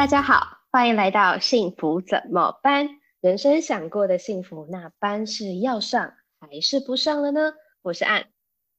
[0.00, 2.88] 大家好，欢迎来到幸福怎么搬？
[3.20, 6.10] 人生想过的幸福，那班是要上
[6.40, 7.52] 还是不上了呢？
[7.82, 8.24] 我是岸，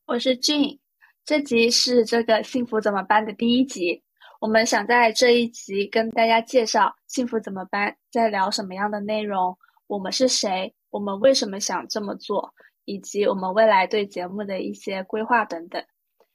[0.08, 0.80] 我是 Jin，
[1.24, 4.02] 这集是这个幸福怎么搬的第一集。
[4.40, 12.52] 我们想在这一集跟大家介绍幸福怎么搬，在聊什么样的内容，我们是谁，我们为什么想这么做，
[12.86, 15.86] 以及我们未来对节目的一些规划等等。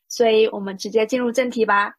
[0.07, 1.97] 所以，我们直接进入正题吧。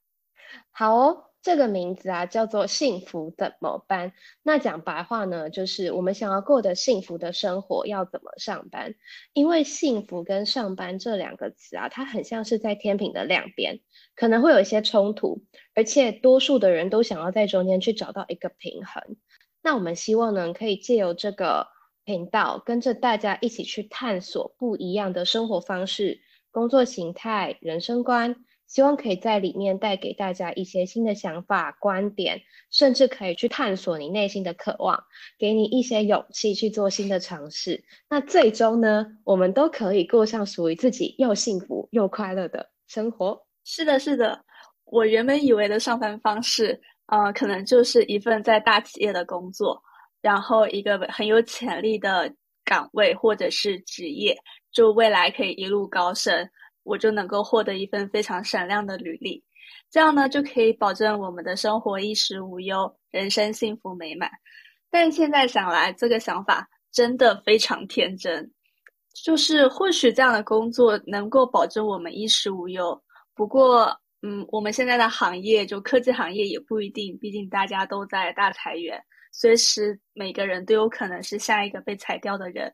[0.72, 1.27] 好哦。
[1.48, 4.12] 这个名字啊，叫做幸福怎么办？
[4.44, 8.96] 那讲白话呢，就是我们想要过的幸福的生活要怎么上班？
[9.32, 13.80] 因为幸福跟上班这两个词啊，它很像是在天平的两边，
[14.14, 15.42] 可能会有一些冲突，
[15.74, 19.16] 而且多数的人都想要在中间去找到一个平衡。
[19.64, 21.68] 那我们希望呢，可以借由这个
[22.04, 26.20] 频道，跟着大家一起去探索不一样的生活方式、
[26.52, 28.36] 工作形态、人生观。
[28.68, 35.02] 希望可以在里面带给大家一些新的想法、观点，甚至可以去探索你内心的渴望，
[35.40, 37.82] 给你一些勇气去做新的尝试。
[38.10, 43.42] 那最终呢，我们都可以过上属于自己又幸福又快乐的生活。
[43.64, 44.44] 是的，是的。
[44.86, 49.82] 我原本以为的上班方式，呃，可能就是一份在大企业的工作，
[50.22, 54.38] 然后一个很有潜力的岗位或者是职业，
[54.72, 56.50] 就未来可以一路高升。
[56.88, 59.44] 我就能够获得一份非常闪亮的履历，
[59.92, 64.32] 这样呢就可以保证我们的生活衣食无忧，人生幸福美满。
[64.90, 68.50] 但现在想来，这个想法真的非常天真。
[69.26, 73.04] 就是或许这样的工作能够保证我们衣食无忧，
[73.36, 82.72] 不过，嗯，我们现在的行业就科技行业也不一定，毕竟大家都在大裁员，随时每个人都有可能是下一个被裁掉的人。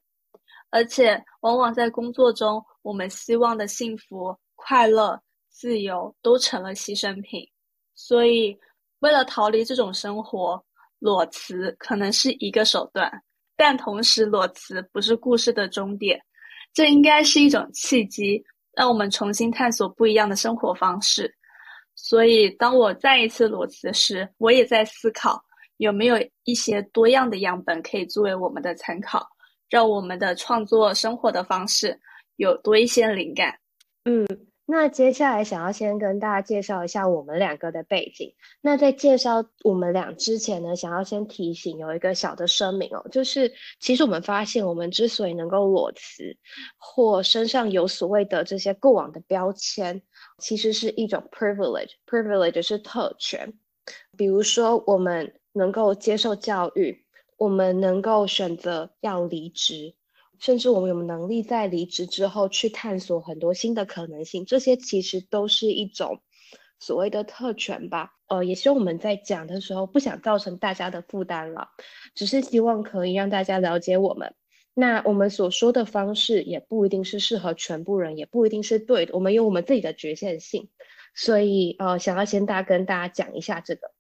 [0.74, 7.48] 而且，往往在工作中，我们希望的幸福、快乐、自由都成了牺牲品。
[7.94, 8.58] 所以，
[9.02, 10.60] 为了逃离这种生活，
[10.98, 13.22] 裸辞可能是一个手段。
[13.56, 16.20] 但同时，裸辞不是故事的终点，
[16.74, 21.32] 这应该是一种契机，让我们重新探索不一样的生活方式。
[21.94, 25.40] 所以，当我再一次裸辞时，我也在思考，
[25.78, 29.30] 有没有一些多样的样本可以作为我们的参考。
[29.74, 32.00] 让我们的创作生活的方式
[32.36, 33.58] 有多一些灵感。
[34.06, 34.24] 嗯，
[34.68, 38.32] 那接下来想要先跟大家介绍一下我们两个的背景。
[38.62, 46.38] 那在介绍我们俩之前呢，想要先提醒有一个小的声明哦，就是其实我们发现，我们之所以能够裸辞
[46.78, 50.00] 或身上有所谓的这些过往的标签，
[50.38, 51.94] 其实是一种 privilege。
[52.06, 53.52] privilege 是特权，
[54.16, 57.03] 比如说我们能够接受教育。
[57.38, 59.96] 我们能够选择要离职，
[60.40, 66.22] 甚至我们有能力在离职之后去探索很多新的可能性，这些其实都是一种
[66.80, 68.12] 所谓的特权吧。
[68.28, 71.68] 呃，也希望我们在讲的时候不想造成大家的负担了，
[72.16, 74.34] 只是希望可以让大家了解我们。
[74.74, 79.14] 那我们所说的方式也不一定是适合全部人，也不一定是对的。
[79.14, 80.70] 我们有我们自己的局限性，
[81.14, 83.92] 所以呃，想要先大跟大家讲一下这个。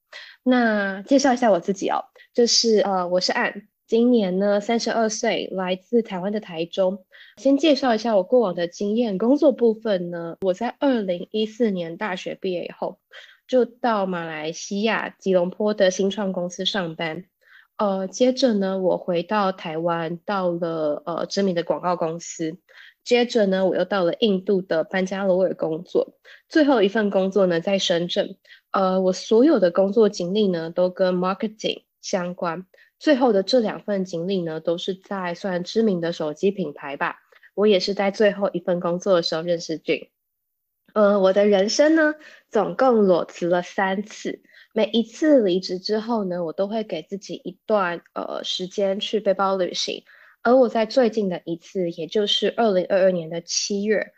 [0.41, 7.05] 那介绍一下我自己哦，就是呃，我是岸，今年呢三十二岁，来自台湾的台中。
[7.37, 12.97] 先介绍一下我过往的经验，工作部分呢，我在二零一四年大学毕业以后，
[13.47, 17.25] 就到马来西亚吉隆坡的新创公司上班。
[17.77, 22.57] 呃，接着呢，我回到台湾，到了呃知名的广告公司。
[23.03, 26.15] 接着呢，我又到了印度的班加罗尔工作。
[26.49, 28.37] 最后一份工作呢，在深圳。
[28.71, 32.67] 呃，我所有的工作经历呢，都跟 marketing 相关。
[32.99, 37.17] 最后的这两份经历呢，都是在算知名的手机品牌吧。
[37.55, 40.09] 我也是在最后一份工作的时候认识 Jin。
[40.93, 42.13] 呃，我的人生呢，
[42.51, 44.43] 总共裸辞了三次。
[44.75, 50.03] 每一次离职之后呢，我都会给自己一段呃时间去背包旅行。
[50.41, 54.13] 而我在最近的一次，也就是二零二二年的七月，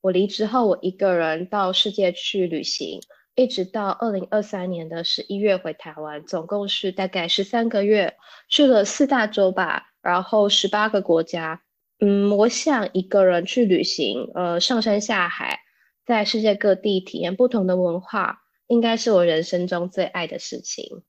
[0.00, 3.00] 我离职后，我一个人到世界去旅行。
[3.38, 8.16] 一直到二零二三年的十一月回台湾，总共是大概十三个月，
[8.48, 11.62] 去了四大洲吧，然后十八个国家。
[12.00, 15.60] 嗯，我想一个人去旅行，呃，上山下海，
[16.04, 21.04] 在世界各地体验不同的文化，应该是我人生中最爱的事情。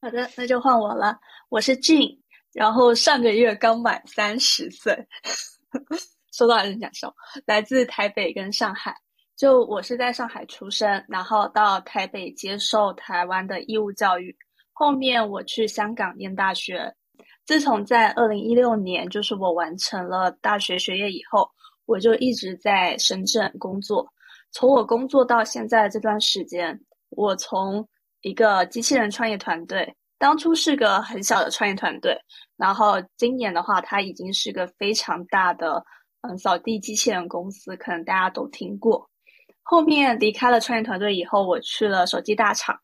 [0.00, 1.18] 好的，那就换我了。
[1.50, 2.20] 我是 Jin，
[2.54, 5.06] 然后上个月刚满三十岁，
[6.32, 7.14] 说到人讲笑，
[7.44, 8.96] 来自台北跟上海。
[9.36, 14.36] 就我是在上海出生，然后到台北接受台湾的义务教育，
[14.72, 16.94] 后面我去香港念大学。
[17.44, 21.50] 自从在二零一六年，就是我完成了大学学业以后，
[21.84, 24.06] 我就一直在深圳工作。
[24.52, 26.80] 从我工作到现在这段时间，
[27.10, 27.86] 我从
[28.22, 32.16] 一个机器人创业团队，当初是个很小的创业团队，
[32.56, 35.84] 然后今年的话，它已经是个非常大的
[36.22, 39.10] 嗯扫地机器人公司，可能大家都听过。
[39.64, 42.78] 后面离开了创业团队以后，我去了手机大厂，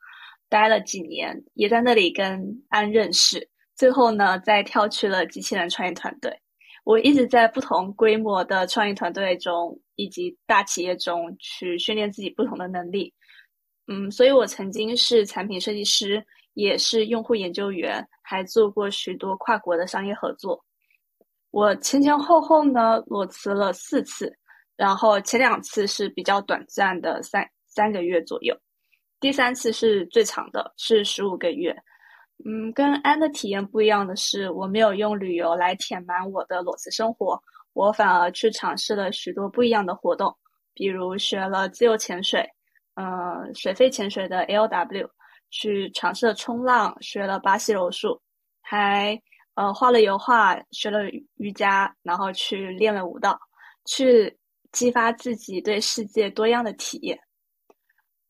[0.49, 6.37] 待了几年，也在那里跟安认识，最后呢，再跳去了机器人创业团队。
[6.83, 13.13] 我一直在不同规模的创业团队中以及大企业中去训练自己不同的能力。
[13.87, 16.25] 嗯，所以我曾经是产品设计师，
[16.55, 20.65] 也是用户研究员，还做过许多跨国的商业合作。
[21.51, 24.35] 我前前后后呢裸辞了四次，
[24.81, 28.57] 然后前两次是比较短暂的三三个月左右，
[29.21, 31.77] 第三次是最长的，是十五个月。
[32.47, 37.39] 嗯，跟安的体验不一样的是，我没有用旅游来填满我的裸辞生活，
[37.75, 40.35] 我反而去尝试了许多不一样的活动，
[40.73, 42.43] 比如学了自由潜水。
[42.95, 43.05] 呃，
[43.55, 45.07] 水肺潜水的 LW，
[45.51, 48.19] 去尝试了冲浪，学了巴西柔术，
[48.63, 49.21] 还
[49.57, 51.01] 呃画了油画，学了
[51.37, 53.39] 瑜伽，然后去练了舞蹈，
[53.85, 54.35] 去
[54.73, 57.19] 激发自己对世界多样的体验。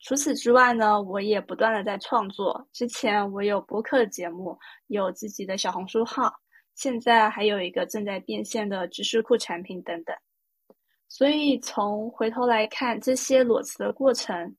[0.01, 2.67] 除此之外呢，我也不断的在创作。
[2.73, 6.33] 之前我有播客节目，有自己的小红书号，
[6.75, 10.17] 现在还有一个正在变现的知识库产品等等。
[11.07, 14.57] 所以从回头来看，这些裸辞的过程。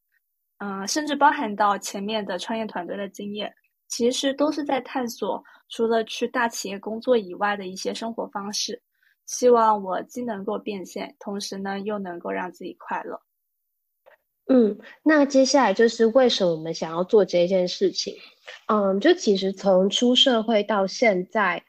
[0.59, 3.51] 嗯，甚至包含到前面的创业团队的经验，
[3.87, 8.79] 其实都是在探索除了去大企业工作以外的一些生活方式。
[9.31, 13.21] 希望我既能够变现，同时呢又能够让自己快乐。
[14.47, 18.17] 嗯，那接下来就是为什么我们想要做这件事情？
[18.67, 21.63] 嗯，就其实从出社会到现在，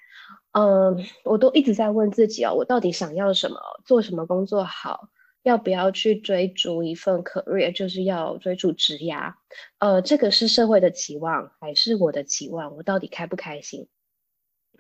[0.50, 3.61] 嗯，我都一直在问自己哦，我到底想要什么？
[3.87, 5.09] 做什么工作好？
[5.44, 9.35] 要不要去追逐一份 career，就是要追逐职涯？
[9.79, 12.75] 呃，这个是社会的期望，还是我的期望？
[12.76, 13.87] 我到底开不开心？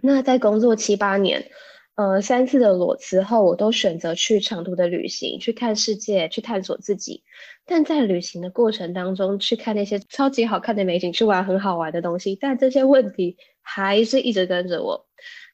[0.02, 1.48] 那在工作七八年，
[1.94, 7.22] 呃，三次的裸辞后，我都选择去长途的旅行，去看世界，去探索自己。
[7.66, 15.06] 但在旅行的过程当中，去看那些超级好看的美景，去玩很好玩的东西，但这些问题还是一直跟着我。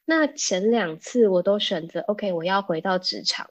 [0.05, 3.49] 那前两次我都选择 OK，我要回到职场。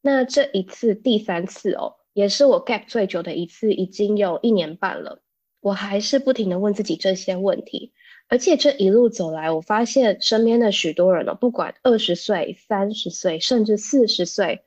[0.00, 5.20] 那这一次第三次哦，也是我 gap 最久的一次，已经有一年半了。
[5.60, 7.92] 我还是不停地问自己这些问题，
[8.28, 14.60] 而且这一路走来，我发现身边的许多人哦，不管二十岁、三十岁，甚至四十岁，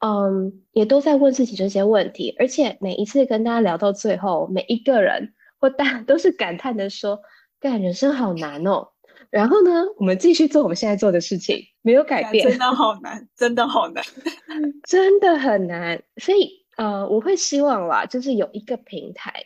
[0.00, 2.34] 嗯，也都在问自己这些问题。
[2.38, 7.20] 而且每一次跟大家聊到最后，每一个人或大家 都是感叹的说
[7.58, 8.88] ：“干，人生好难哦。”
[9.30, 12.48] 然后呢，我们继续做我们现在做的事情，没有改变。
[12.48, 14.04] 真的好难，真的好难，
[14.86, 16.02] 真的很难。
[16.16, 19.44] 所以，呃，我会希望啦，就是有一个平台，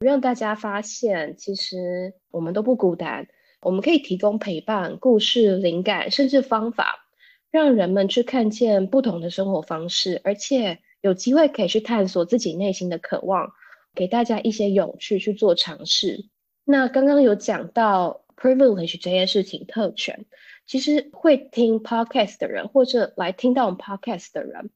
[0.00, 3.26] 让大家发现，其实我们都不孤单。
[3.60, 7.08] 我们可以提供陪伴、故事、灵感，甚至方法，
[7.50, 13.50] 让人们去看见不同的生活方式，而且有机会可以去探索自己内心的渴望，
[13.94, 16.28] 给大家一些勇气去做尝试。
[16.64, 18.22] 那刚刚有讲到。
[18.38, 20.26] privilege 这件事情，特权，
[20.66, 24.70] 其实会听 podcast 的人，或者来听到我们 podcast 的人，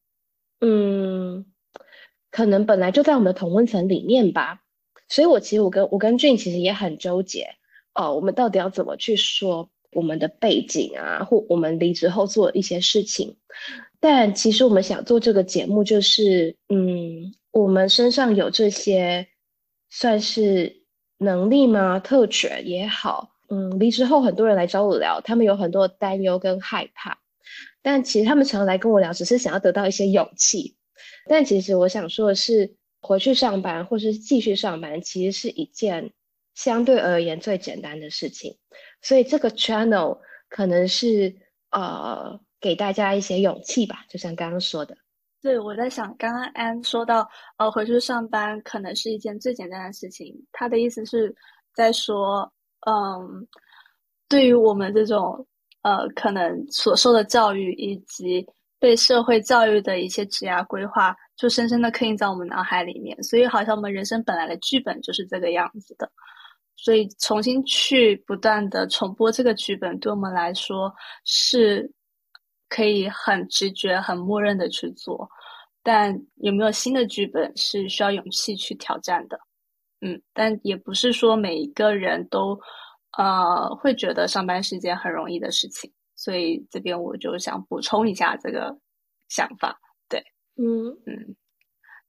[0.62, 1.44] 嗯，
[2.30, 4.62] 可能本来就在我们的同温层里面吧。
[5.10, 7.48] 所以我其实我跟我跟俊其实也很纠结，
[7.94, 13.36] 哦，我们到底要怎么去说我们的背景啊，或我们离职后做的一些事情。
[13.98, 19.26] 但其实我们想做这个节目，就是嗯，我们身上有这些
[19.90, 20.84] 算是
[21.18, 21.98] 能力吗？
[21.98, 23.36] 特权也好。
[23.50, 27.18] 嗯，离职后很多人来找我聊，他们有很多担忧跟害怕，
[27.82, 30.76] 但其实他们常来跟我聊，只是想要得到一些勇气。
[31.28, 36.12] 但其实我想说的是，回去上班或是继续上班，其实是一件
[36.54, 38.56] 相对而言最简单的事情。
[39.02, 41.34] 所以这个 channel 可能是
[41.70, 44.96] 呃给大家一些勇气吧，就像刚刚说的。
[45.42, 51.34] 对，我在想，刚刚安说到呃回去上班可能是一件最简单的事情，他的意思是
[51.74, 52.52] 在说。
[52.86, 53.46] 嗯，
[54.26, 55.46] 对于我们这种
[55.82, 58.46] 呃，可能所受的教育以及
[58.80, 63.22] 被社会教育的一些职业规划，就深深的刻印在我们脑海里面。
[63.22, 66.10] 所以，好像我们人生本来的剧本就是这个样子的。
[66.76, 70.90] 所以，重新去不断的重播这个剧本，对我们来说
[71.24, 71.92] 是
[72.70, 75.28] 可以很直觉、很默认的去做。
[75.82, 79.38] 但有没有新的剧本，是需要勇气去挑战的。
[80.00, 82.58] 嗯，但也不是说每一个人都，
[83.18, 88.76] 呃，会觉得上班是件很容易的事情，所以这边我就想补充一下这个
[89.30, 89.80] 想法。
[90.06, 90.22] 对，
[90.56, 91.34] 嗯嗯，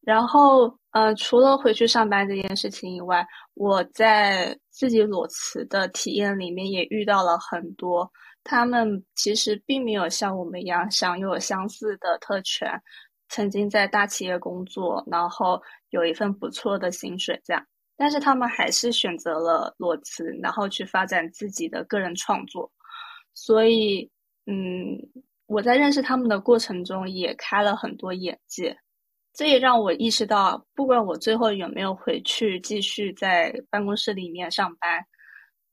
[0.02, 8.12] 然后呃，除了回去上班这件事情以外，我在自己裸辞的体验里面也遇到了很多，
[8.44, 12.70] 他们其实并没有像我们一样享有相似的特权，
[13.30, 17.66] 曾经在大企业工作，然后有一份不错的薪水这样，
[17.96, 22.70] 但是他们还是选择了裸辞，然后去发展自己的个人创作。
[23.34, 24.10] 所以，
[24.46, 24.98] 嗯，
[25.48, 28.78] 我在认识他们的过程中也开了很多眼界。
[29.34, 35.06] 这也让我意识到，不管我最后有没有回去继续在办公室里面上班，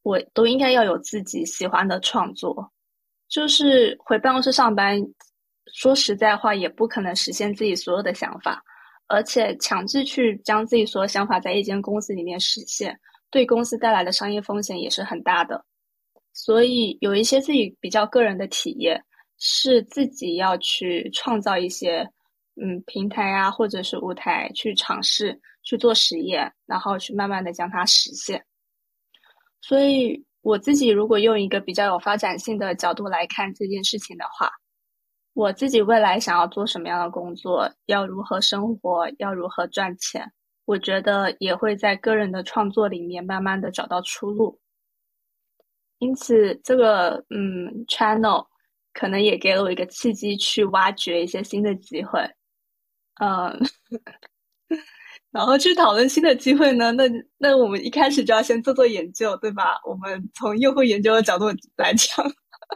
[0.03, 2.73] 我都应该要有自己喜欢的创作。
[3.29, 4.97] 就是回办公室上班，
[5.75, 8.63] 说实在话，也不可能实现自己所有的想法，
[9.09, 12.99] 而且强制去将自己所有想法在一间公司里面实现，
[13.29, 15.65] 对公司带来的商业风险也是很大的。
[16.45, 19.03] 所以，有一些自己比较个人的体验，
[19.39, 22.09] 是自己要去创造一些。
[22.61, 28.45] 嗯，平台啊，或者是舞台，去尝试去做实验，然后去慢慢的将它实现。
[29.61, 34.51] 所以我自己如果用一个比较有发展性的角度来看这件事情的话，
[35.35, 40.29] 我自己未来想要做什么样的工作，要如何生活，要如何赚钱，
[40.65, 44.59] 我觉得也会在个人的创作里面慢慢的找到出路。
[45.99, 48.47] 因此，这个嗯，channel
[48.93, 52.21] 可能也给了我一个契机，去挖掘一些新的机会。
[53.21, 53.59] 嗯，
[55.33, 56.93] 然后去讨论新的机会呢？
[56.93, 57.05] 那
[57.37, 59.81] 那我们一开始就要先做做研究，对吧？
[59.85, 62.25] 我们从用户研究的角度来讲，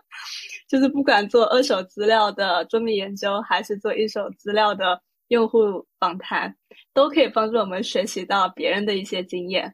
[0.69, 6.55] 就是不管做二手资料的桌面研究，还是做一手资料的用户访谈，
[6.93, 9.73] 都可以帮助我们学习到别人的一些经验。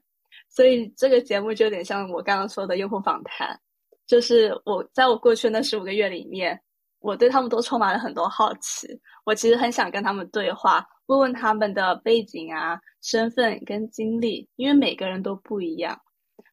[0.59, 3.57] 所以这个节目就有点像我刚刚说的用户访谈，
[4.09, 6.61] 就是我在我过去那十五个月里面。
[6.99, 8.88] 我对他们都充满了很多好奇，
[9.25, 15.97] 我其实很想跟他们对话，问问他们的背景啊、身份跟经历，因为每个人都不一样，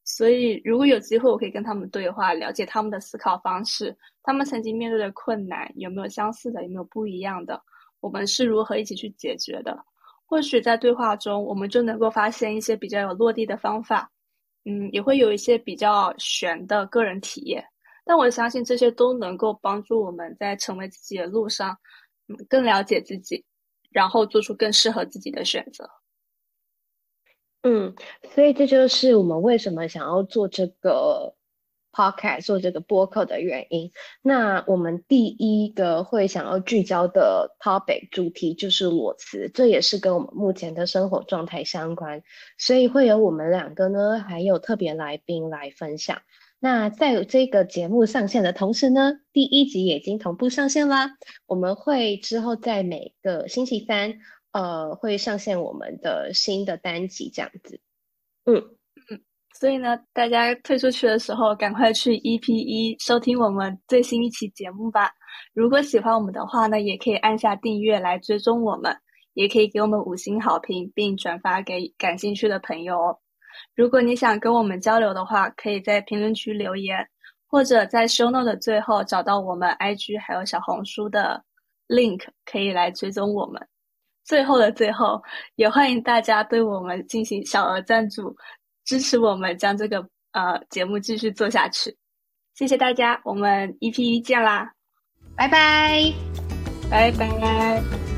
[0.03, 7.59] 所以如果有机会，我可以跟他们对话，了解他们的思考方式，他们曾经面对的困难有没有相似的，有没有不一样的，
[7.99, 9.75] 我们是如何一起去解决的？
[10.25, 14.11] 或许在对话中，我们就能够发现一些比较有落地的方法，
[14.65, 17.63] 嗯，也会有一些比较玄的个人体验。
[18.03, 21.77] 但我相信这些都能够帮助我们在成为自己的路上，
[22.27, 23.45] 嗯，更了解自己，
[23.91, 25.89] 然后做出更适合自己的选择。
[27.61, 27.95] 嗯，
[28.29, 31.34] 所以这就是我们为什么想要做这个
[31.95, 33.91] podcast，做这个播客的原因。
[34.21, 42.21] 那我们第一个会想要聚焦的 topic 主题就是裸辞，这也是跟我们目前的生活状态相关，
[42.57, 46.21] 所以会有我们两个呢，还有特别来宾来分享。
[46.59, 51.11] 那在这个节目上线的同时呢，第一集已经同步上线啦。
[51.45, 54.19] 我们会之后在每个星期三，
[54.51, 57.79] 呃，会上线我们的新的单集，这样子。
[58.45, 58.63] 嗯，
[59.57, 65.09] 所以呢，大家退出去的时候，赶快去 EP1 收听我们最新一期节目吧。
[65.53, 68.93] 如果喜欢我们的话呢，也可以按下订阅来追踪我们，
[69.33, 73.17] 也可以给我们五星好评，并转发给感兴趣的朋友哦。
[73.75, 77.07] 如果你想跟我们交流的话，可以在评论区留言，
[77.47, 81.41] 或者在 show note 的最后找到我们 IG 还有小红书的
[81.87, 83.65] link，可以来追踪我们。
[84.25, 85.23] 最后的最后，
[85.55, 88.35] 也欢迎大家对我们进行小额赞助，
[88.85, 91.97] 支持我们将这个呃节目继续做下去。
[92.53, 94.71] 谢谢大家，我们一 P 一见啦，
[95.35, 96.13] 拜拜，
[96.89, 98.14] 拜拜。